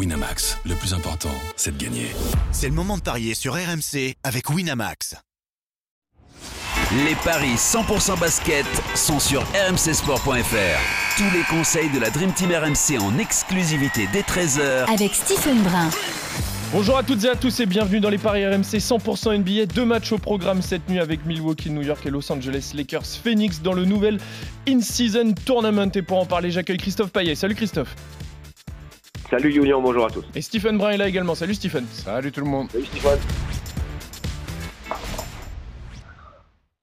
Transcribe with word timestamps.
Winamax, 0.00 0.56
le 0.64 0.74
plus 0.76 0.94
important, 0.94 1.28
c'est 1.56 1.76
de 1.76 1.84
gagner. 1.84 2.06
C'est 2.52 2.68
le 2.68 2.74
moment 2.74 2.96
de 2.96 3.02
parier 3.02 3.34
sur 3.34 3.52
RMC 3.52 4.14
avec 4.22 4.48
Winamax. 4.48 5.14
Les 7.04 7.14
paris 7.22 7.56
100% 7.56 8.18
basket 8.18 8.64
sont 8.94 9.20
sur 9.20 9.42
rmcsport.fr. 9.42 11.18
Tous 11.18 11.30
les 11.36 11.42
conseils 11.50 11.90
de 11.90 11.98
la 11.98 12.08
Dream 12.08 12.32
Team 12.32 12.50
RMC 12.50 12.98
en 12.98 13.18
exclusivité 13.18 14.08
dès 14.10 14.22
13h 14.22 14.90
avec 14.90 15.12
Stephen 15.12 15.62
Brun. 15.62 15.90
Bonjour 16.72 16.96
à 16.96 17.02
toutes 17.02 17.24
et 17.24 17.28
à 17.28 17.36
tous 17.36 17.60
et 17.60 17.66
bienvenue 17.66 18.00
dans 18.00 18.08
les 18.08 18.16
paris 18.16 18.46
RMC 18.46 18.78
100% 18.78 19.36
NBA. 19.36 19.66
Deux 19.66 19.84
matchs 19.84 20.12
au 20.12 20.18
programme 20.18 20.62
cette 20.62 20.88
nuit 20.88 20.98
avec 20.98 21.26
Milwaukee, 21.26 21.68
New 21.68 21.82
York 21.82 22.06
et 22.06 22.10
Los 22.10 22.32
Angeles 22.32 22.72
Lakers 22.74 23.04
Phoenix 23.22 23.60
dans 23.60 23.74
le 23.74 23.84
nouvel 23.84 24.18
In-Season 24.66 25.34
Tournament. 25.44 25.90
Et 25.94 26.00
pour 26.00 26.18
en 26.18 26.24
parler, 26.24 26.50
j'accueille 26.50 26.78
Christophe 26.78 27.10
Payet. 27.10 27.34
Salut 27.34 27.54
Christophe. 27.54 27.94
Salut 29.30 29.52
Julien, 29.52 29.78
bonjour 29.80 30.06
à 30.06 30.10
tous. 30.10 30.24
Et 30.34 30.42
Stephen 30.42 30.76
Brun 30.76 30.90
est 30.90 30.96
là 30.96 31.06
également. 31.06 31.36
Salut 31.36 31.54
Stephen. 31.54 31.86
Salut 31.92 32.32
tout 32.32 32.40
le 32.40 32.50
monde. 32.50 32.68
Salut 32.72 32.84
Stephen. 32.86 33.18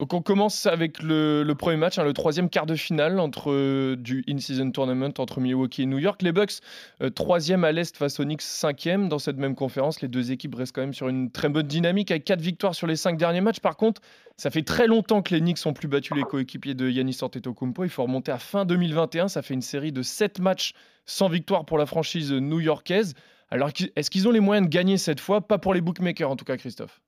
Donc 0.08 0.20
on 0.20 0.22
commence 0.22 0.64
avec 0.64 1.02
le, 1.02 1.44
premier 1.52 1.76
match, 1.76 1.98
hein, 1.98 2.02
le 2.02 2.14
troisième 2.14 2.48
quart 2.48 2.64
de 2.64 2.76
finale 2.76 3.20
entre 3.20 3.52
euh, 3.52 3.94
du 3.94 4.24
in-season 4.26 4.70
tournament 4.70 5.12
entre 5.18 5.38
Milwaukee 5.38 5.82
et 5.82 5.86
New 5.86 5.98
York. 5.98 6.22
Les 6.22 6.32
Bucks 6.32 6.60
euh, 7.02 7.10
troisième 7.10 7.62
à 7.62 7.72
l'est 7.72 7.94
face 7.94 8.18
aux 8.18 8.24
Knicks 8.24 8.40
cinquième 8.40 9.10
dans 9.10 9.18
cette 9.18 9.36
même 9.36 9.54
conférence. 9.54 10.00
Les 10.00 10.08
deux 10.08 10.32
équipes 10.32 10.54
restent 10.54 10.74
quand 10.74 10.80
même 10.80 10.94
sur 10.94 11.10
une 11.10 11.30
très 11.30 11.50
bonne 11.50 11.66
dynamique 11.66 12.10
avec 12.10 12.24
quatre 12.24 12.40
victoires 12.40 12.74
sur 12.74 12.86
les 12.86 12.96
cinq 12.96 13.18
derniers 13.18 13.42
matchs. 13.42 13.60
Par 13.60 13.76
contre, 13.76 14.00
ça 14.38 14.50
fait 14.50 14.62
très 14.62 14.86
longtemps 14.86 15.20
que 15.20 15.34
les 15.34 15.40
Knicks 15.40 15.66
ont 15.66 15.74
plus 15.74 15.88
battu 15.88 16.14
les 16.14 16.22
coéquipiers 16.22 16.74
de 16.74 16.88
Yannis 16.88 17.18
Antetokounmpo. 17.20 17.84
Il 17.84 17.90
faut 17.90 18.04
remonter 18.04 18.32
à 18.32 18.38
fin 18.38 18.64
2021. 18.64 19.28
Ça 19.28 19.42
fait 19.42 19.52
une 19.52 19.60
série 19.60 19.92
de 19.92 20.00
sept 20.00 20.40
matchs 20.40 20.72
sans 21.04 21.28
victoire 21.28 21.66
pour 21.66 21.76
la 21.76 21.84
franchise 21.84 22.32
new-yorkaise. 22.32 23.12
Alors 23.50 23.68
est-ce 23.94 24.08
qu'ils 24.08 24.26
ont 24.26 24.30
les 24.30 24.40
moyens 24.40 24.66
de 24.66 24.72
gagner 24.72 24.96
cette 24.96 25.20
fois? 25.20 25.46
Pas 25.46 25.58
pour 25.58 25.74
les 25.74 25.82
bookmakers 25.82 26.30
en 26.30 26.36
tout 26.36 26.46
cas, 26.46 26.56
Christophe. 26.56 26.98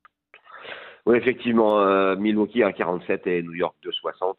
Oui, 1.05 1.17
effectivement, 1.17 1.79
euh, 1.79 2.15
Milwaukee 2.15 2.63
à 2.63 2.73
47 2.73 3.25
et 3.27 3.41
New 3.41 3.53
York 3.53 3.75
2,60. 3.83 4.35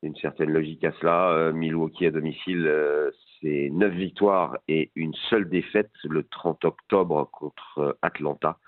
C'est 0.00 0.06
une 0.06 0.16
certaine 0.16 0.50
logique 0.50 0.84
à 0.84 0.92
cela. 1.00 1.30
Euh, 1.30 1.52
Milwaukee 1.52 2.06
à 2.06 2.10
domicile, 2.10 2.64
euh, 2.66 3.10
c'est 3.40 3.70
9 3.72 3.92
victoires 3.92 4.56
et 4.68 4.90
une 4.94 5.14
seule 5.30 5.48
défaite 5.48 5.90
le 6.04 6.22
30 6.24 6.64
octobre 6.64 7.28
contre 7.32 7.98
Atlanta. 8.02 8.58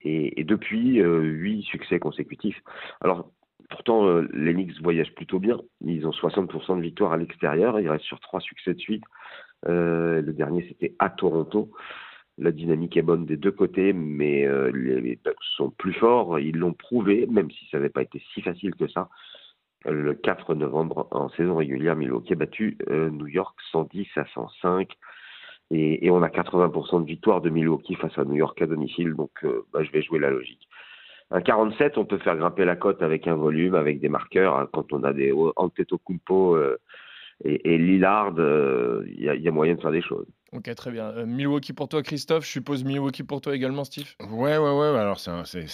Et, 0.00 0.40
et 0.40 0.44
depuis, 0.44 1.00
8 1.00 1.62
succès 1.62 1.98
consécutifs. 1.98 2.60
Alors, 3.00 3.30
pourtant, 3.70 4.20
les 4.32 4.52
Knicks 4.52 4.82
voyagent 4.82 5.14
plutôt 5.14 5.38
bien. 5.38 5.58
Ils 5.80 6.06
ont 6.06 6.10
60% 6.10 6.76
de 6.76 6.82
victoires 6.82 7.12
à 7.12 7.16
l'extérieur. 7.16 7.80
Ils 7.80 7.88
restent 7.88 8.04
sur 8.04 8.20
3 8.20 8.40
succès 8.40 8.74
de 8.74 8.80
suite. 8.80 9.04
le 9.66 10.32
dernier, 10.32 10.66
c'était 10.68 10.94
à 10.98 11.08
Toronto. 11.08 11.70
La 12.36 12.50
dynamique 12.50 12.96
est 12.96 13.02
bonne 13.02 13.26
des 13.26 13.36
deux 13.36 13.52
côtés, 13.52 13.92
mais 13.92 14.44
euh, 14.44 14.70
les, 14.72 15.18
Bucks 15.24 15.36
sont 15.56 15.70
plus 15.70 15.92
forts. 15.92 16.40
Ils 16.40 16.56
l'ont 16.56 16.72
prouvé, 16.72 17.26
même 17.26 17.50
si 17.50 17.66
ça 17.70 17.76
n'avait 17.76 17.90
pas 17.90 18.02
été 18.02 18.20
si 18.32 18.42
facile 18.42 18.74
que 18.74 18.88
ça. 18.88 19.08
Le 19.84 20.14
4 20.14 20.54
novembre, 20.54 21.06
en 21.12 21.28
saison 21.30 21.56
régulière, 21.56 21.94
Milwaukee 21.94 22.32
a 22.32 22.36
battu 22.36 22.76
euh, 22.90 23.10
New 23.10 23.28
York 23.28 23.56
110 23.70 24.08
à 24.16 24.24
105. 24.34 24.90
Et, 25.70 26.10
on 26.10 26.22
a 26.22 26.28
80% 26.28 27.02
de 27.02 27.06
victoire 27.06 27.40
de 27.40 27.50
Milwaukee 27.50 27.94
face 27.94 28.16
à 28.18 28.24
New 28.24 28.34
York 28.34 28.60
à 28.60 28.66
domicile, 28.66 29.14
donc 29.14 29.30
euh, 29.44 29.64
bah, 29.72 29.82
je 29.82 29.90
vais 29.92 30.02
jouer 30.02 30.18
la 30.18 30.30
logique. 30.30 30.68
Un 31.30 31.40
47, 31.40 31.98
on 31.98 32.04
peut 32.04 32.18
faire 32.18 32.36
grimper 32.36 32.64
la 32.64 32.76
cote 32.76 33.02
avec 33.02 33.26
un 33.28 33.34
volume, 33.34 33.74
avec 33.74 34.00
des 34.00 34.08
marqueurs. 34.08 34.56
Hein, 34.56 34.68
quand 34.72 34.92
on 34.92 35.04
a 35.04 35.12
des 35.12 35.32
Antetokounmpo 35.56 36.58
et, 37.44 37.74
et 37.74 37.78
Lillard, 37.78 38.34
il 38.38 39.22
y, 39.22 39.48
a 39.48 39.50
moyen 39.50 39.74
de 39.74 39.80
faire 39.80 39.92
des 39.92 40.02
choses. 40.02 40.26
Ok, 40.54 40.72
très 40.76 40.92
bien. 40.92 41.06
Euh, 41.08 41.26
Milwaukee 41.26 41.72
pour 41.72 41.88
toi, 41.88 42.00
Christophe. 42.04 42.46
Je 42.46 42.50
suppose 42.50 42.84
Milwaukee 42.84 43.24
pour 43.24 43.40
toi 43.40 43.56
également, 43.56 43.82
Steve? 43.82 44.06
Ouais, 44.30 44.56
ouais, 44.56 44.78
ouais. 44.78 44.98
Alors, 44.98 45.18
c'est 45.18 45.30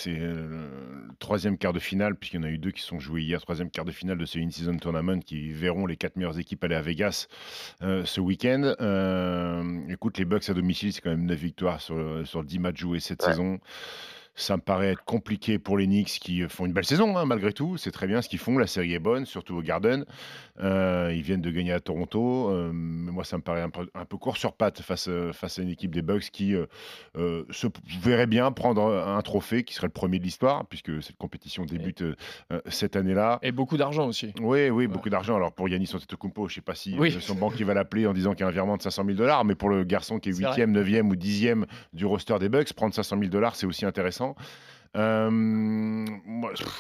euh, 0.09 0.47
le 0.49 1.15
troisième 1.19 1.59
quart 1.59 1.75
de 1.75 1.79
finale, 1.79 2.15
puisqu'il 2.17 2.37
y 2.37 2.41
en 2.41 2.45
a 2.45 2.51
eu 2.51 2.57
deux 2.57 2.71
qui 2.71 2.81
sont 2.81 2.99
joués 2.99 3.21
hier. 3.21 3.43
Troisième 3.43 3.71
quart 3.71 3.85
de 3.85 3.91
finale 3.91 4.17
de 4.17 4.25
ce 4.25 4.39
In-Season 4.39 4.79
Tournament 4.79 5.21
qui 5.21 5.53
verront 5.53 5.85
les 5.85 5.97
quatre 5.97 6.17
meilleures 6.17 6.39
équipes 6.39 6.65
aller 6.65 6.77
à 6.77 6.81
Vegas 6.81 7.29
euh, 7.83 8.07
ce 8.07 8.23
week-end. 8.23 8.75
écoute, 9.91 10.17
les 10.17 10.25
Bucks 10.25 10.49
à 10.49 10.55
domicile, 10.55 10.95
c'est 10.95 11.03
quand 11.03 11.11
même 11.11 11.27
9 11.27 11.39
victoires 11.39 11.83
sur, 11.83 12.27
sur 12.27 12.43
10 12.43 12.59
matchs 12.59 12.81
joués 12.81 13.01
cette 13.01 13.21
saison. 13.21 13.59
Ça 14.35 14.57
me 14.57 14.63
paraît 14.63 14.93
être 14.93 15.05
compliqué 15.05 15.59
pour 15.59 15.77
les 15.77 15.87
Knicks 15.87 16.19
qui 16.21 16.43
font 16.49 16.67
une 16.67 16.73
belle 16.73 16.85
saison, 16.85 17.17
hein, 17.17 17.27
malgré 17.27 17.53
tout. 17.53 17.77
C'est 17.77 17.91
très 17.91 18.07
bien 18.07 18.23
ce 18.23 18.29
qu'ils 18.29 18.39
font. 18.39 18.59
La 18.59 18.67
série 18.67 18.95
est 18.95 18.99
bonne, 18.99 19.27
surtout 19.27 19.57
au 19.57 19.63
Garden. 19.63 20.05
Euh, 20.63 21.13
ils 21.15 21.23
viennent 21.23 21.41
de 21.41 21.51
gagner 21.51 21.73
à 21.73 21.81
Toronto. 21.81 22.51
Euh, 22.51 22.71
mais 22.73 23.13
moi, 23.13 23.25
ça 23.25 23.37
me 23.37 23.43
paraît 23.43 23.63
un 23.63 23.71
peu, 24.05 24.17
court 24.17 24.37
sur 24.37 24.53
patte 24.53 24.81
face, 24.81 25.09
euh, 25.09 25.33
face 25.33 25.59
à 25.59 25.63
une 25.63 25.71
équipe 25.71 25.95
des 25.95 26.03
Bucks 26.03 26.31
qui 26.31 26.55
se 27.15 27.67
verrait 28.01 28.27
bien 28.27 28.53
prendre 28.53 28.83
un 28.83 29.23
trophée 29.23 29.65
qui 29.65 29.75
serait 29.75 29.87
le 29.87 29.93
premier 29.93 30.19
de 30.19 30.25
l'histoire, 30.25 30.67
puisque 30.67 31.03
cette 31.03 31.17
compétition 31.17 31.65
débute 31.65 32.05
cette 32.67 32.97
année-là. 32.97 33.39
Et 33.43 33.53
beaucoup 33.53 33.77
d'argent 33.77 34.07
aussi. 34.07 34.33
Oui, 34.41 34.71
oui, 34.71 34.87
beaucoup 34.87 35.11
d'argent. 35.11 35.37
Alors 35.37 35.53
pour 35.53 35.69
Yannis 35.69 35.91
Antetokounmpo, 35.95 36.49
je 36.49 36.53
ne 36.53 36.55
sais 36.57 36.61
pas 36.61 36.75
si 36.75 36.97
son 37.21 37.35
banquier 37.35 37.65
va 37.65 37.75
l'appeler 37.75 38.07
en 38.07 38.13
disant 38.13 38.33
qu'il 38.33 38.41
y 38.41 38.45
a 38.45 38.49
un 38.49 38.53
virement 38.53 38.77
de 38.77 38.83
500 38.83 39.05
000 39.05 39.17
dollars, 39.17 39.45
mais 39.45 39.55
pour 39.55 39.69
le 39.69 39.85
garçon 39.85 40.19
qui 40.19 40.31
est 40.31 40.33
8e, 40.33 40.73
9e 40.73 41.09
ou 41.09 41.15
10e 41.15 41.65
du 41.93 42.07
roster 42.07 42.39
des 42.39 42.49
Bucks, 42.49 42.73
prendre 42.73 42.95
500 42.95 43.19
000 43.19 43.31
dollars, 43.31 43.57
c'est 43.57 43.67
aussi 43.67 43.85
intéressant. 43.85 44.20
Euh, 44.97 46.05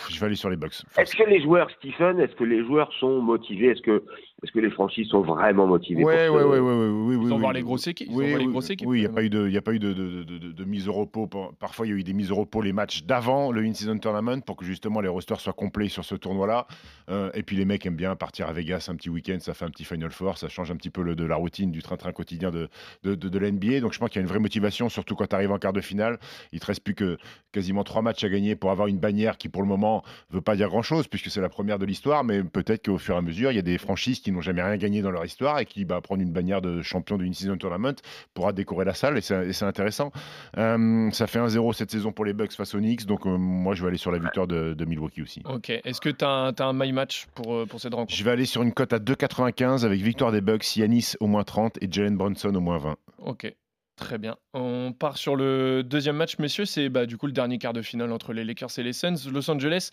je 0.08 0.20
vais 0.20 0.26
aller 0.26 0.34
sur 0.34 0.50
les 0.50 0.56
Bucks. 0.56 0.82
Est-ce 0.98 1.14
que 1.14 1.22
les 1.22 1.40
joueurs, 1.42 1.70
Stephen, 1.78 2.18
est-ce 2.18 2.34
que 2.34 2.44
les 2.44 2.64
joueurs 2.64 2.92
sont 2.94 3.20
motivés? 3.20 3.68
Est-ce 3.68 3.82
que 3.82 4.02
est-ce 4.42 4.52
que 4.52 4.58
les 4.58 4.70
franchises 4.70 5.08
sont 5.08 5.20
vraiment 5.20 5.66
motivées 5.66 6.02
Oui, 6.02 6.14
oui, 6.30 6.42
oui, 6.42 6.58
oui, 6.58 7.18
Ils 7.22 7.28
vont 7.28 7.38
voir 7.38 7.52
les 7.52 7.62
grosses 7.62 7.86
équipes. 7.86 8.08
Oui, 8.10 8.34
les 8.36 8.46
grosses 8.46 8.70
équipes. 8.70 8.88
Oui, 8.88 8.98
il 8.98 9.00
n'y 9.02 9.06
a 9.06 9.10
pas 9.10 9.22
eu 9.22 9.28
de, 9.28 9.48
il 9.48 9.56
a 9.56 9.62
pas 9.62 9.74
eu 9.74 9.78
de, 9.78 9.92
de, 9.92 10.22
de, 10.22 10.52
de, 10.52 10.64
mise 10.64 10.88
au 10.88 10.92
repos. 10.92 11.28
Parfois, 11.58 11.86
il 11.86 11.90
y 11.90 11.92
a 11.92 11.96
eu 11.96 12.02
des 12.02 12.14
mises 12.14 12.32
au 12.32 12.36
repos 12.36 12.62
les 12.62 12.72
matchs 12.72 13.04
d'avant 13.04 13.52
le 13.52 13.62
in-season 13.62 13.98
tournament 13.98 14.42
pour 14.42 14.56
que 14.56 14.64
justement 14.64 15.00
les 15.00 15.08
rosters 15.08 15.40
soient 15.40 15.52
complets 15.52 15.88
sur 15.88 16.04
ce 16.04 16.14
tournoi-là. 16.14 16.66
Euh, 17.10 17.30
et 17.34 17.42
puis 17.42 17.56
les 17.56 17.64
mecs 17.66 17.84
aiment 17.84 17.96
bien 17.96 18.16
partir 18.16 18.48
à 18.48 18.52
Vegas 18.52 18.86
un 18.90 18.96
petit 18.96 19.10
week-end, 19.10 19.36
ça 19.40 19.52
fait 19.52 19.64
un 19.64 19.70
petit 19.70 19.84
Final 19.84 20.10
Four, 20.10 20.38
ça 20.38 20.48
change 20.48 20.70
un 20.70 20.76
petit 20.76 20.90
peu 20.90 21.02
le, 21.02 21.14
de 21.14 21.24
la 21.24 21.36
routine 21.36 21.70
du 21.70 21.82
train-train 21.82 22.12
quotidien 22.12 22.50
de, 22.50 22.68
de, 23.02 23.14
de, 23.14 23.38
l'NBA. 23.38 23.80
Donc 23.80 23.92
je 23.92 23.98
pense 23.98 24.08
qu'il 24.08 24.20
y 24.20 24.20
a 24.20 24.22
une 24.22 24.28
vraie 24.28 24.38
motivation, 24.38 24.88
surtout 24.88 25.16
quand 25.16 25.26
tu 25.26 25.34
arrives 25.34 25.52
en 25.52 25.58
quart 25.58 25.72
de 25.72 25.80
finale. 25.80 26.18
Il 26.52 26.60
te 26.60 26.66
reste 26.66 26.82
plus 26.82 26.94
que 26.94 27.18
quasiment 27.52 27.84
trois 27.84 28.02
matchs 28.02 28.24
à 28.24 28.28
gagner 28.28 28.56
pour 28.56 28.70
avoir 28.70 28.88
une 28.88 28.98
bannière 28.98 29.36
qui 29.36 29.48
pour 29.48 29.60
le 29.60 29.68
moment 29.68 30.02
veut 30.30 30.40
pas 30.40 30.56
dire 30.56 30.68
grand-chose 30.68 31.08
puisque 31.08 31.30
c'est 31.30 31.40
la 31.40 31.48
première 31.48 31.78
de 31.78 31.84
l'histoire, 31.84 32.24
mais 32.24 32.42
peut-être 32.42 32.86
qu'au 32.86 32.98
fur 32.98 33.16
et 33.16 33.18
à 33.18 33.22
mesure, 33.22 33.52
il 33.52 33.56
y 33.56 33.58
a 33.58 33.62
des 33.62 33.78
franchises 33.78 34.20
qui 34.20 34.29
n'ont 34.32 34.40
jamais 34.40 34.62
rien 34.62 34.76
gagné 34.76 35.02
dans 35.02 35.10
leur 35.10 35.24
histoire 35.24 35.58
et 35.58 35.66
qui 35.66 35.84
va 35.84 36.00
prendre 36.00 36.22
une 36.22 36.32
bannière 36.32 36.60
de 36.60 36.82
champion 36.82 37.16
d'une 37.18 37.34
season 37.34 37.56
tournament 37.56 37.96
pourra 38.34 38.52
décorer 38.52 38.84
la 38.84 38.94
salle 38.94 39.18
et 39.18 39.20
c'est 39.20 39.62
intéressant. 39.62 40.12
Euh, 40.56 41.10
ça 41.10 41.26
fait 41.26 41.38
1-0 41.38 41.72
cette 41.72 41.90
saison 41.90 42.12
pour 42.12 42.24
les 42.24 42.32
Bucks 42.32 42.52
face 42.52 42.74
aux 42.74 42.78
Knicks, 42.78 43.06
donc 43.06 43.26
euh, 43.26 43.36
moi 43.36 43.74
je 43.74 43.82
vais 43.82 43.88
aller 43.88 43.98
sur 43.98 44.10
la 44.10 44.18
victoire 44.18 44.46
de, 44.46 44.84
Milwaukee 44.84 45.22
aussi. 45.22 45.42
Ok, 45.44 45.70
est-ce 45.70 46.00
que 46.00 46.08
tu 46.08 46.24
as, 46.24 46.52
as, 46.58 46.64
un 46.64 46.72
my 46.72 46.90
match 46.92 47.26
pour, 47.34 47.54
euh, 47.54 47.66
pour 47.66 47.80
cette 47.80 47.94
rencontre? 47.94 48.14
Je 48.14 48.24
vais 48.24 48.30
aller 48.30 48.46
sur 48.46 48.62
une 48.62 48.72
cote 48.72 48.92
à 48.92 48.98
2,95 48.98 49.84
avec 49.84 50.00
victoire 50.00 50.32
des 50.32 50.40
Bucks, 50.40 50.76
Yanis 50.76 51.12
au 51.20 51.26
moins 51.26 51.44
30 51.44 51.78
et 51.80 51.88
Jalen 51.90 52.16
Brunson 52.16 52.54
au 52.54 52.60
moins 52.60 52.78
20. 52.78 52.96
Ok. 53.18 53.54
Très 54.00 54.16
bien. 54.16 54.36
On 54.54 54.94
part 54.98 55.18
sur 55.18 55.36
le 55.36 55.82
deuxième 55.82 56.16
match, 56.16 56.38
messieurs. 56.38 56.64
C'est 56.64 56.88
bah, 56.88 57.04
du 57.04 57.18
coup 57.18 57.26
le 57.26 57.32
dernier 57.32 57.58
quart 57.58 57.74
de 57.74 57.82
finale 57.82 58.10
entre 58.12 58.32
les 58.32 58.44
Lakers 58.44 58.78
et 58.78 58.82
les 58.82 58.94
Suns. 58.94 59.30
Los 59.30 59.50
Angeles, 59.50 59.90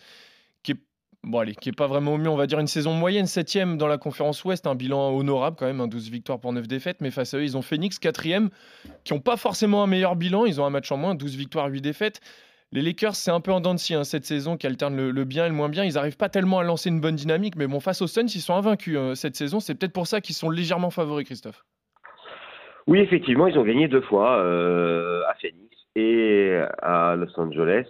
qui 0.62 0.72
est 0.72 0.80
bon 1.24 1.38
allez, 1.38 1.54
qui 1.54 1.68
est 1.68 1.76
pas 1.76 1.86
vraiment 1.86 2.14
au 2.14 2.18
mieux, 2.18 2.28
on 2.28 2.36
va 2.36 2.46
dire 2.46 2.58
une 2.58 2.66
saison 2.66 2.92
moyenne, 2.92 3.26
septième 3.26 3.76
dans 3.76 3.86
la 3.86 3.98
conférence 3.98 4.44
Ouest, 4.44 4.66
un 4.66 4.74
bilan 4.74 5.16
honorable 5.16 5.56
quand 5.58 5.66
même, 5.66 5.80
un 5.80 5.88
12 5.88 6.10
victoires 6.10 6.40
pour 6.40 6.52
9 6.52 6.66
défaites, 6.66 7.00
mais 7.00 7.10
face 7.10 7.34
à 7.34 7.38
eux, 7.38 7.44
ils 7.44 7.56
ont 7.56 7.62
Phoenix, 7.62 7.98
quatrième, 7.98 8.50
qui 9.04 9.14
n'ont 9.14 9.20
pas 9.20 9.36
forcément 9.36 9.82
un 9.82 9.86
meilleur 9.86 10.16
bilan, 10.16 10.46
ils 10.46 10.60
ont 10.60 10.64
un 10.64 10.70
match 10.70 10.90
en 10.92 10.96
moins, 10.96 11.14
12 11.14 11.36
victoires, 11.36 11.68
8 11.68 11.80
défaites. 11.80 12.20
Les 12.70 12.82
Lakers, 12.82 13.14
c'est 13.14 13.30
un 13.30 13.40
peu 13.40 13.50
en 13.50 13.60
dents 13.60 13.72
de 13.72 13.78
scie 13.78 13.94
hein, 13.94 14.04
cette 14.04 14.26
saison, 14.26 14.58
qui 14.58 14.66
alterne 14.66 14.94
le, 14.94 15.24
bien 15.24 15.46
et 15.46 15.48
le 15.48 15.54
moins 15.54 15.70
bien. 15.70 15.84
Ils 15.84 15.94
n'arrivent 15.94 16.18
pas 16.18 16.28
tellement 16.28 16.58
à 16.58 16.64
lancer 16.64 16.90
une 16.90 17.00
bonne 17.00 17.14
dynamique, 17.14 17.56
mais 17.56 17.66
bon, 17.66 17.80
face 17.80 18.02
aux 18.02 18.06
Suns, 18.06 18.26
ils 18.26 18.42
sont 18.42 18.54
invaincus 18.54 18.98
hein, 18.98 19.14
cette 19.14 19.36
saison. 19.36 19.58
C'est 19.58 19.74
peut-être 19.74 19.94
pour 19.94 20.06
ça 20.06 20.20
qu'ils 20.20 20.34
sont 20.34 20.50
légèrement 20.50 20.90
favoris, 20.90 21.24
Christophe. 21.24 21.64
Oui, 22.86 23.00
effectivement, 23.00 23.46
ils 23.46 23.58
ont 23.58 23.64
gagné 23.64 23.88
deux 23.88 24.02
fois 24.02 24.38
euh, 24.38 25.22
à 25.28 25.34
Phoenix 25.40 25.76
et 25.96 26.60
à 26.82 27.16
Los 27.16 27.38
Angeles. 27.40 27.86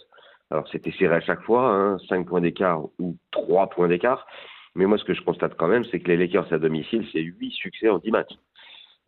Alors 0.50 0.66
c'était 0.68 0.92
serré 0.92 1.16
à 1.16 1.20
chaque 1.20 1.42
fois, 1.42 1.70
hein, 1.70 1.98
5 2.08 2.26
points 2.26 2.40
d'écart 2.40 2.84
ou 2.98 3.16
3 3.32 3.68
points 3.70 3.88
d'écart. 3.88 4.26
Mais 4.74 4.86
moi 4.86 4.98
ce 4.98 5.04
que 5.04 5.14
je 5.14 5.22
constate 5.22 5.56
quand 5.56 5.68
même, 5.68 5.84
c'est 5.84 6.00
que 6.00 6.08
les 6.08 6.16
Lakers 6.16 6.52
à 6.52 6.58
domicile, 6.58 7.06
c'est 7.12 7.20
8 7.20 7.50
succès 7.52 7.88
en 7.88 7.98
10 7.98 8.10
matchs. 8.10 8.34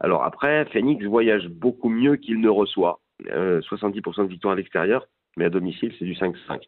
Alors 0.00 0.24
après, 0.24 0.64
Phoenix 0.66 1.04
voyage 1.04 1.48
beaucoup 1.48 1.90
mieux 1.90 2.16
qu'il 2.16 2.40
ne 2.40 2.48
reçoit. 2.48 3.00
70% 3.22 3.30
euh, 3.32 4.24
de 4.24 4.28
victoire 4.28 4.52
à 4.52 4.56
l'extérieur, 4.56 5.06
mais 5.36 5.44
à 5.44 5.50
domicile, 5.50 5.94
c'est 5.98 6.06
du 6.06 6.14
5-5. 6.14 6.62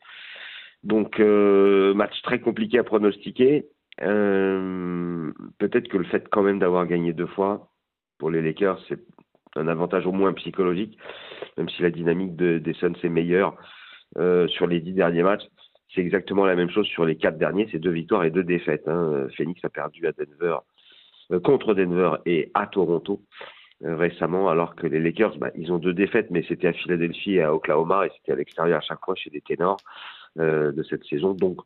Donc 0.85 1.21
euh, 1.21 1.95
match 1.95 2.21
très 2.23 2.41
compliqué 2.41 2.79
à 2.79 2.85
pronostiquer. 2.85 3.67
Euh, 4.03 5.33
peut-être 5.59 5.89
que 5.89 5.99
le 5.99 6.05
fait 6.05 6.29
quand 6.29 6.43
même 6.43 6.59
d'avoir 6.59 6.87
gagné 6.87 7.13
deux 7.13 7.27
fois 7.27 7.71
pour 8.19 8.31
les 8.31 8.43
Lakers, 8.43 8.81
c'est 8.89 9.01
un 9.57 9.69
avantage 9.69 10.07
au 10.07 10.13
moins 10.13 10.33
psychologique, 10.35 10.99
même 11.57 11.69
si 11.69 11.83
la 11.83 11.91
dynamique 11.91 12.37
des 12.37 12.75
Suns 12.75 12.95
est 13.03 13.09
meilleure. 13.09 13.57
Euh, 14.19 14.47
sur 14.49 14.67
les 14.67 14.81
dix 14.81 14.93
derniers 14.93 15.23
matchs. 15.23 15.45
C'est 15.95 16.01
exactement 16.01 16.45
la 16.45 16.55
même 16.55 16.71
chose 16.71 16.87
sur 16.87 17.05
les 17.05 17.17
quatre 17.17 17.39
derniers, 17.39 17.69
c'est 17.71 17.79
deux 17.79 17.91
victoires 17.91 18.25
et 18.25 18.31
deux 18.31 18.45
défaites. 18.45 18.87
Hein. 18.89 19.27
Phoenix 19.37 19.63
a 19.65 19.69
perdu 19.69 20.07
à 20.07 20.13
Denver, 20.13 20.59
euh, 21.31 21.41
contre 21.41 21.75
Denver 21.75 22.17
et 22.27 22.51
à 22.55 22.67
Toronto. 22.67 23.23
récemment, 23.85 24.49
alors 24.49 24.77
que 24.77 24.87
les 24.87 25.01
Lakers, 25.01 25.37
bah, 25.39 25.51
ils 25.57 25.73
ont 25.73 25.79
deux 25.79 25.93
défaites, 25.93 26.31
mais 26.31 26.45
c'était 26.47 26.69
à 26.69 26.73
Philadelphie 26.73 27.35
et 27.35 27.43
à 27.43 27.53
Oklahoma, 27.53 28.07
et 28.07 28.11
c'était 28.17 28.33
à 28.33 28.37
l'extérieur 28.37 28.79
à 28.79 28.81
chaque 28.81 29.05
fois 29.05 29.17
chez 29.17 29.31
des 29.31 29.41
ténors. 29.41 29.79
Euh, 30.39 30.73
de 30.73 30.83
cette 30.83 31.05
saison. 31.05 31.35
Donc, 31.35 31.59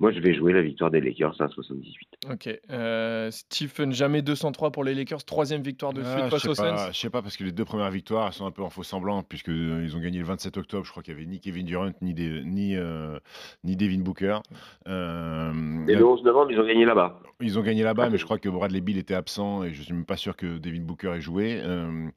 moi, 0.00 0.12
je 0.12 0.20
vais 0.20 0.32
jouer 0.34 0.52
la 0.52 0.62
victoire 0.62 0.90
des 0.90 1.00
Lakers 1.00 1.40
à 1.40 1.48
78. 1.48 2.08
Ok. 2.30 2.48
Euh, 2.70 3.30
Stephen, 3.30 3.92
jamais 3.92 4.22
203 4.22 4.70
pour 4.70 4.84
les 4.84 4.94
Lakers. 4.94 5.24
Troisième 5.24 5.62
victoire 5.62 5.92
de 5.92 6.02
suite 6.02 6.14
Ah, 6.24 6.30
face 6.30 6.42
je 6.44 6.48
aux 6.50 6.54
sais 6.54 6.62
pas, 6.62 6.76
Suns. 6.86 6.92
je 6.92 6.98
sais 6.98 7.10
pas 7.10 7.22
parce 7.22 7.36
que 7.36 7.44
les 7.44 7.52
deux 7.52 7.64
premières 7.64 7.90
victoires 7.90 8.26
elles 8.26 8.32
sont 8.32 8.46
un 8.46 8.50
peu 8.50 8.62
en 8.62 8.70
faux 8.70 8.82
semblant 8.82 9.22
puisque 9.22 9.48
euh, 9.48 9.82
ils 9.84 9.96
ont 9.96 10.00
gagné 10.00 10.18
le 10.18 10.24
27 10.24 10.56
octobre. 10.56 10.84
Je 10.84 10.90
crois 10.90 11.02
qu'il 11.02 11.14
y 11.14 11.16
avait 11.16 11.26
ni 11.26 11.40
Kevin 11.40 11.66
Durant 11.66 11.90
ni 12.00 12.14
des- 12.14 12.42
ni 12.44 12.76
euh, 12.76 13.18
ni 13.64 13.76
Devin 13.76 13.98
Booker. 14.00 14.38
Euh, 14.86 15.52
Et 15.88 15.94
le 15.94 16.04
11 16.06 16.22
novembre, 16.24 16.50
ils 16.52 16.60
ont 16.60 16.66
gagné 16.66 16.84
là-bas. 16.84 17.20
Ils 17.40 17.58
ont 17.58 17.62
gagné 17.62 17.82
là-bas, 17.82 18.10
mais 18.10 18.18
je 18.18 18.24
crois 18.24 18.38
que 18.38 18.48
Bradley 18.48 18.80
Bill 18.80 18.98
était 18.98 19.14
absent 19.14 19.62
et 19.64 19.72
je 19.74 19.82
suis 19.82 19.92
même 19.94 20.04
pas 20.04 20.16
sûr 20.16 20.36
que 20.36 20.58
Devin 20.58 20.80
Booker 20.82 21.12
ait 21.16 21.20
joué. 21.20 21.60
Euh, 21.62 22.08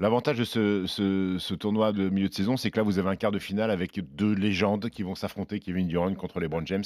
L'avantage 0.00 0.38
de 0.38 0.44
ce, 0.44 0.86
ce- 0.86 1.36
ce 1.38 1.54
tournoi 1.54 1.92
de 1.92 2.08
milieu 2.08 2.28
de 2.28 2.34
saison, 2.34 2.56
c'est 2.56 2.72
que 2.72 2.78
là, 2.78 2.82
vous 2.82 2.98
avez 2.98 3.10
un 3.10 3.14
quart 3.16 3.30
de 3.30 3.38
finale 3.38 3.70
avec 3.70 4.00
deux 4.16 4.34
légendes 4.34 4.90
qui 4.90 5.04
vont 5.04 5.14
s'affronter, 5.14 5.60
Kevin 5.60 5.86
Durant 5.86 6.12
contre 6.14 6.40
LeBron 6.40 6.66
James. 6.66 6.82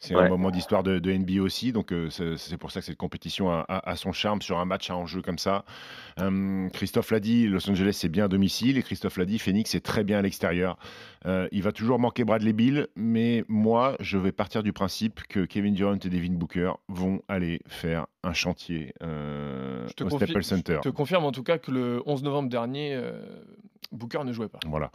C'est 0.00 0.14
un 0.14 0.28
moment 0.28 0.50
d'histoire 0.50 0.82
de, 0.82 0.98
de 0.98 1.12
NBA 1.12 1.40
aussi, 1.42 1.72
donc 1.72 1.92
euh, 1.92 2.10
c'est 2.10 2.36
c'est 2.36 2.56
pour 2.56 2.70
ça 2.70 2.80
que 2.80 2.86
cette 2.86 2.96
compétition 2.96 3.50
a, 3.50 3.64
a- 3.68 3.90
a 3.90 3.96
son 3.96 4.12
charme 4.12 4.42
sur 4.42 4.58
un 4.58 4.64
match 4.64 4.90
à 4.90 4.96
enjeu 4.96 5.22
comme 5.22 5.38
ça. 5.38 5.64
Euh, 6.20 6.68
Christophe 6.70 7.10
l'a 7.10 7.20
dit, 7.20 7.46
Los 7.48 7.68
Angeles 7.70 7.92
c'est 7.98 8.08
bien 8.08 8.24
à 8.26 8.28
domicile 8.28 8.78
et 8.78 8.82
Christophe 8.82 9.16
l'a 9.16 9.24
dit, 9.24 9.38
Phoenix 9.38 9.74
est 9.74 9.80
très 9.80 10.04
bien 10.04 10.18
à 10.18 10.22
l'extérieur. 10.22 10.78
Euh, 11.26 11.48
il 11.52 11.62
va 11.62 11.72
toujours 11.72 11.98
manquer 11.98 12.24
Bradley 12.24 12.52
Bill, 12.52 12.88
mais 12.96 13.44
moi 13.48 13.96
je 14.00 14.18
vais 14.18 14.32
partir 14.32 14.62
du 14.62 14.72
principe 14.72 15.22
que 15.28 15.44
Kevin 15.44 15.74
Durant 15.74 15.94
et 15.94 16.08
Devin 16.08 16.32
Booker 16.32 16.72
vont 16.88 17.22
aller 17.28 17.60
faire 17.66 18.06
un 18.24 18.32
chantier 18.32 18.92
euh, 19.02 19.86
au 19.86 20.10
Staples 20.10 20.44
Center. 20.44 20.78
je 20.84 20.88
te 20.90 20.94
confirme 20.94 21.24
en 21.24 21.32
tout 21.32 21.42
cas 21.42 21.58
que 21.58 21.70
le 21.70 22.02
11 22.06 22.22
novembre 22.24 22.48
dernier, 22.48 22.94
euh, 22.94 23.12
Booker 23.92 24.20
ne 24.24 24.32
jouait 24.32 24.48
pas. 24.48 24.60
Voilà. 24.66 24.90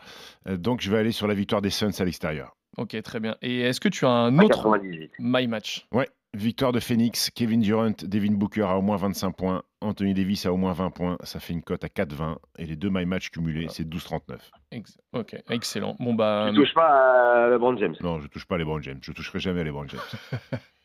Euh, 0.47 0.57
donc 0.57 0.81
je 0.81 0.91
vais 0.91 0.97
aller 0.97 1.11
sur 1.11 1.27
la 1.27 1.33
victoire 1.33 1.61
des 1.61 1.69
Suns 1.69 1.91
à 1.99 2.03
l'extérieur. 2.05 2.55
Ok, 2.77 3.01
très 3.01 3.19
bien. 3.19 3.35
Et 3.41 3.61
est-ce 3.61 3.79
que 3.79 3.89
tu 3.89 4.05
as 4.05 4.09
un 4.09 4.37
autre 4.39 4.55
98. 4.55 5.11
my 5.19 5.47
match? 5.47 5.87
Ouais, 5.91 6.07
victoire 6.33 6.71
de 6.71 6.79
Phoenix, 6.79 7.31
Kevin 7.31 7.59
Durant, 7.61 7.93
Devin 8.03 8.33
Booker 8.33 8.61
à 8.63 8.77
au 8.77 8.81
moins 8.81 8.97
25 8.97 9.31
points, 9.31 9.63
Anthony 9.81 10.13
Davis 10.13 10.45
à 10.45 10.53
au 10.53 10.57
moins 10.57 10.73
20 10.73 10.91
points, 10.91 11.17
ça 11.23 11.39
fait 11.39 11.53
une 11.53 11.63
cote 11.63 11.83
à 11.83 11.87
4,20 11.87 12.35
et 12.59 12.65
les 12.65 12.75
deux 12.75 12.89
my 12.91 13.05
match 13.05 13.29
cumulés, 13.31 13.67
c'est 13.69 13.87
12,39. 13.87 14.37
Ex- 14.71 14.97
Ok, 15.13 15.35
excellent. 15.49 15.95
Bon 15.99 16.13
bah 16.13 16.47
Tu 16.51 16.55
touches 16.59 16.73
pas 16.75 17.45
à 17.45 17.49
LeBron 17.49 17.75
James. 17.77 17.95
Non, 18.01 18.19
je 18.19 18.27
touche 18.27 18.45
pas 18.45 18.55
à 18.55 18.57
LeBron 18.59 18.81
James, 18.81 18.99
je 19.01 19.11
toucherai 19.11 19.39
jamais 19.39 19.61
à 19.61 19.63
LeBron 19.63 19.87
James. 19.87 19.99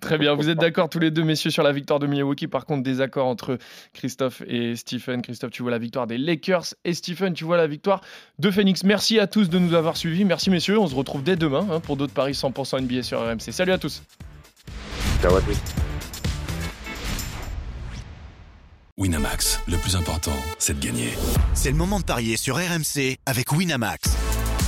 Très 0.00 0.18
bien, 0.18 0.34
vous 0.34 0.48
êtes 0.48 0.58
d'accord 0.58 0.88
tous 0.88 0.98
les 0.98 1.10
deux, 1.10 1.22
messieurs, 1.22 1.50
sur 1.50 1.62
la 1.62 1.72
victoire 1.72 1.98
de 1.98 2.06
Milwaukee. 2.06 2.46
Par 2.46 2.66
contre, 2.66 2.82
désaccord 2.82 3.26
entre 3.26 3.58
Christophe 3.94 4.42
et 4.46 4.76
Stephen. 4.76 5.22
Christophe, 5.22 5.50
tu 5.50 5.62
vois 5.62 5.70
la 5.70 5.78
victoire 5.78 6.06
des 6.06 6.18
Lakers 6.18 6.74
et 6.84 6.94
Stephen, 6.94 7.34
tu 7.34 7.44
vois 7.44 7.56
la 7.56 7.66
victoire 7.66 8.00
de 8.38 8.50
Phoenix. 8.50 8.84
Merci 8.84 9.18
à 9.18 9.26
tous 9.26 9.48
de 9.48 9.58
nous 9.58 9.74
avoir 9.74 9.96
suivis. 9.96 10.24
Merci, 10.24 10.50
messieurs. 10.50 10.78
On 10.78 10.86
se 10.86 10.94
retrouve 10.94 11.22
dès 11.22 11.36
demain 11.36 11.66
hein, 11.70 11.80
pour 11.80 11.96
d'autres 11.96 12.14
paris 12.14 12.32
100% 12.32 12.82
NBA 12.82 13.02
sur 13.02 13.20
RMC. 13.20 13.52
Salut 13.52 13.72
à 13.72 13.78
tous. 13.78 14.02
Ciao 15.22 15.34
à 15.34 15.40
tous. 15.40 15.58
Winamax, 18.98 19.60
le 19.68 19.76
plus 19.76 19.94
important, 19.94 20.32
c'est 20.58 20.80
de 20.80 20.82
gagner. 20.82 21.10
C'est 21.52 21.70
le 21.70 21.76
moment 21.76 22.00
de 22.00 22.04
parier 22.04 22.38
sur 22.38 22.56
RMC 22.56 23.18
avec 23.26 23.52
Winamax. 23.52 24.15